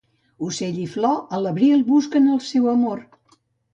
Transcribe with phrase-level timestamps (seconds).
[0.47, 3.09] Ocell i flor, a l'abril busquen el seu amor.